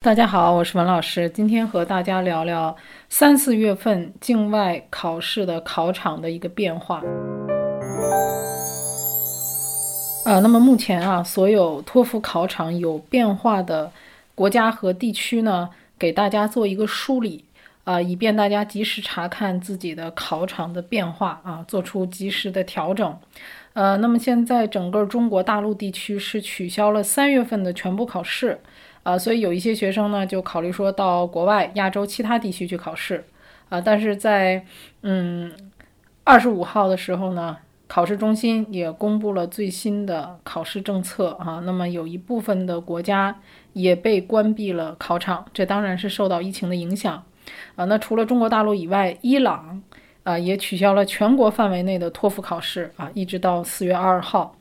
[0.00, 2.76] 大家好，我是文老师，今天和大家聊聊
[3.08, 7.02] 三四月份境外考试的考场的一个变化。
[10.24, 13.90] 呃，那么目前啊，所有托福考场有变化的
[14.36, 15.68] 国家和地区呢，
[15.98, 17.44] 给大家做一个梳理
[17.82, 23.18] 啊，以便大家及时查看自己的考场的变化啊，做出及时的调整。
[23.72, 28.60] 呃，那么现在整个中国大陆地区是取消了三月份的全部考试。
[29.08, 33.24] 啊，所以有一些学生呢，就考虑说到国外、亚洲其他地区去考试，
[33.70, 34.62] 啊，但是在
[35.00, 35.50] 嗯
[36.24, 43.34] 二十五号的时候呢，考试中心也公布了最新的考试政策啊，那么有一部分的国家
[43.72, 47.24] 也被关闭了考场，这当然是受到疫情的影响，
[47.76, 49.82] 啊，那除了中国大陆以外，伊朗
[50.24, 54.54] 啊也取消了全国范围内的托福考试啊，一直到四月二号，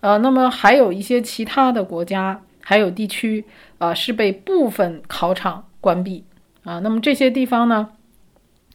[0.00, 2.42] 呃，那么还有一些其他的国家。
[2.64, 3.44] 还有地区
[3.78, 6.24] 啊是被部分考场关闭
[6.64, 7.90] 啊，那么这些地方呢，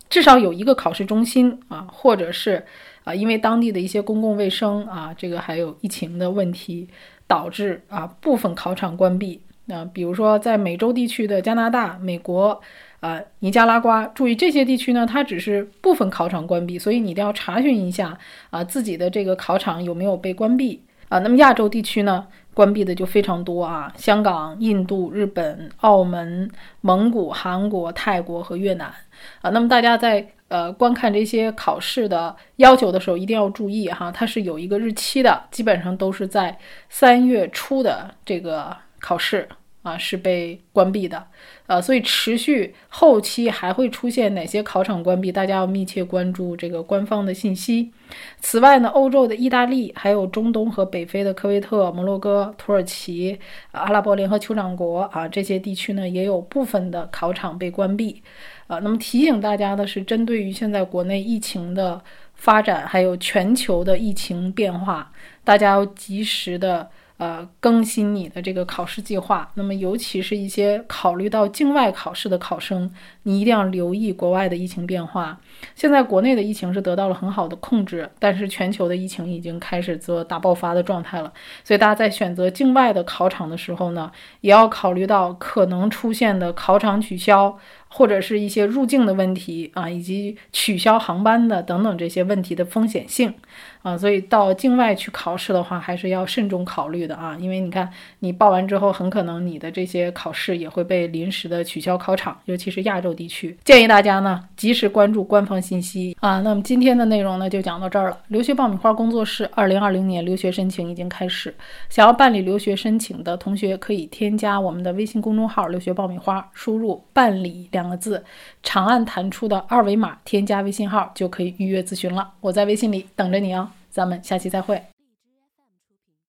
[0.10, 2.64] 至少有一个考试中心啊，或者是
[3.04, 6.88] 啊，因为当地的一些公共卫生啊，这个还有疫情的问题，
[7.26, 9.42] 导致啊部分考场关闭。
[9.66, 12.59] 那比如说在美洲地区的加拿大、美国
[13.00, 18.18] 啊、尼加拉瓜，注意这些地区呢，它只是部分考场关闭，所以你一定要查询一下
[18.50, 21.20] 啊自己的这个考场有没有被关闭啊。
[21.20, 22.26] 那么亚洲地区呢？
[22.52, 26.50] 关闭的就非常多啊，香港、印度、日本、澳门、
[26.82, 28.94] 蒙古、韩国、泰国和越南
[29.42, 29.50] 啊。
[29.52, 36.58] 那么大家在呃观看这些考试的要求的时候，一定要注意哈，它是有一个日期的，基本上都是在
[36.90, 39.48] 三月初的这个考试。
[39.90, 41.26] 啊，是被关闭的，
[41.66, 47.92] 呃，所以持续后期还会出现哪些考场关闭，大家要密切关注这个官方的信息。
[48.40, 53.40] 此外呢，欧洲的意大利，还有中东和北非的科威特、摩洛哥、土耳其、
[53.72, 58.22] 阿拉伯联合酋长国啊，这些地区呢也有部分的考场被关闭。
[58.68, 62.00] 啊，那么提醒大家的是，针对于现在国内疫情的
[62.36, 65.12] 发展，还有全球的疫情变化，
[65.44, 66.88] 大家要及时的。
[67.19, 69.52] 呃，更新你的这个考试计划。
[69.56, 72.90] 那么，尤其是一些考虑到境外考试的考生，
[73.24, 75.38] 你一定要留意国外的疫情变化。
[75.75, 81.31] 现在国内的疫情是得到了很好的控制，但是全球的疫情已经开始做大爆发的状态了。
[81.66, 84.09] 所以，大家在选择境外的考场的时候呢，
[84.40, 87.59] 也要考虑到可能出现的考场取消。
[87.89, 93.33] 或者是一些入境的问题啊，以及取消航班的等等这些问题的风险性
[93.81, 97.35] 啊，所以到境外去考试的话，还是要慎重考虑的啊。
[97.39, 97.89] 因为你看，
[98.19, 103.57] 你报完之后，很可能你的这些考试也会被临时的取消考场，尤其是亚洲地区。
[103.66, 106.39] 建议大家呢，及时关注官方信息啊。
[106.41, 108.17] 那么今天的内容呢，就讲到这儿了。
[108.27, 111.51] 留学爆米花工作室二零二零年留学申请已经开始，
[111.89, 117.78] 想要办理留学申请的同学可以添加我们的微信公众号“留学爆米花”，输入“办理”两。
[117.79, 118.23] 两个字，
[118.62, 122.34] 长按弹出的二维码，添加微信号就可以预约咨询了。
[122.41, 124.84] 我在微信里等着你哦，咱们下期再会。